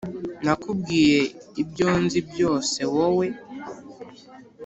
[0.43, 1.19] nakubwiye
[1.61, 3.25] ibyo nzi byose wowe